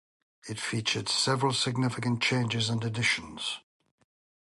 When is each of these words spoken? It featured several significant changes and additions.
It 0.49 0.59
featured 0.59 1.07
several 1.07 1.53
significant 1.53 2.23
changes 2.23 2.69
and 2.71 2.83
additions. 2.83 3.59